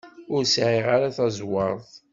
Ur 0.33 0.43
sɛiɣ 0.45 0.85
ara 0.95 1.15
taẓwert. 1.15 1.91